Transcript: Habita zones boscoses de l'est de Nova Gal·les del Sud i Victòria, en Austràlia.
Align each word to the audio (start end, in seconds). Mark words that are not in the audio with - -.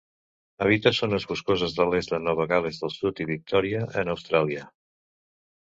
Habita 0.63 0.91
zones 0.99 1.27
boscoses 1.31 1.75
de 1.79 1.85
l'est 1.91 2.15
de 2.15 2.19
Nova 2.29 2.47
Gal·les 2.53 2.81
del 2.85 2.95
Sud 2.97 3.21
i 3.27 3.31
Victòria, 3.33 3.85
en 4.03 4.11
Austràlia. 4.17 4.65